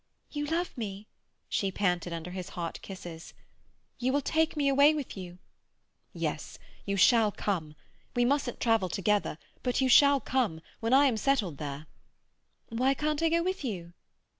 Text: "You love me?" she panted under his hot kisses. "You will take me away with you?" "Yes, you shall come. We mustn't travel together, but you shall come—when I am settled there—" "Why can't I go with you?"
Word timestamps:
"You 0.31 0.47
love 0.47 0.75
me?" 0.75 1.05
she 1.47 1.71
panted 1.71 2.11
under 2.11 2.31
his 2.31 2.49
hot 2.57 2.81
kisses. 2.81 3.35
"You 3.99 4.11
will 4.11 4.21
take 4.23 4.57
me 4.57 4.67
away 4.67 4.95
with 4.95 5.15
you?" 5.15 5.37
"Yes, 6.11 6.57
you 6.87 6.97
shall 6.97 7.31
come. 7.31 7.75
We 8.15 8.25
mustn't 8.25 8.59
travel 8.59 8.89
together, 8.89 9.37
but 9.61 9.79
you 9.79 9.87
shall 9.89 10.19
come—when 10.19 10.91
I 10.91 11.05
am 11.05 11.17
settled 11.17 11.59
there—" 11.59 11.85
"Why 12.69 12.95
can't 12.95 13.21
I 13.21 13.29
go 13.29 13.43
with 13.43 13.63
you?" 13.63 13.93